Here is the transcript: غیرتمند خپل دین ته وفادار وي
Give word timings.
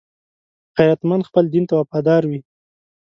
غیرتمند 0.77 1.27
خپل 1.29 1.43
دین 1.53 1.63
ته 1.69 1.73
وفادار 1.79 2.21
وي 2.29 2.39